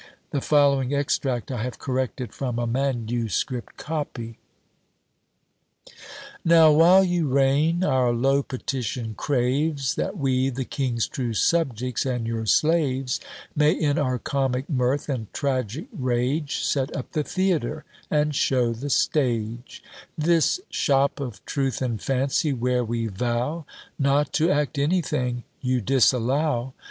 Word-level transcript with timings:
The 0.31 0.41
following 0.41 0.95
extract 0.95 1.51
I 1.51 1.61
have 1.61 1.77
corrected 1.77 2.33
from 2.33 2.57
a 2.57 2.65
manuscript 2.65 3.77
copy: 3.77 4.39
Now 6.43 6.71
while 6.71 7.03
you 7.03 7.27
reign, 7.27 7.83
our 7.83 8.11
low 8.11 8.41
petition 8.41 9.13
craves 9.13 9.93
That 9.93 10.17
we, 10.17 10.49
the 10.49 10.65
king's 10.65 11.07
true 11.07 11.35
subjects 11.35 12.03
and 12.03 12.25
your 12.25 12.47
slaves, 12.47 13.19
May 13.55 13.73
in 13.73 13.99
our 13.99 14.17
comic 14.17 14.67
mirth 14.67 15.07
and 15.07 15.31
tragic 15.35 15.85
rage 15.95 16.63
Set 16.63 16.91
up 16.97 17.11
the 17.11 17.21
theatre, 17.23 17.85
and 18.09 18.33
show 18.33 18.73
the 18.73 18.89
stage; 18.89 19.83
This 20.17 20.59
shop 20.71 21.19
of 21.19 21.45
truth 21.45 21.79
and 21.79 22.01
fancy, 22.01 22.53
where 22.53 22.83
we 22.83 23.05
vow 23.05 23.67
Not 23.99 24.33
to 24.33 24.49
act 24.49 24.79
anything 24.79 25.43
you 25.61 25.79
disallow. 25.79 26.73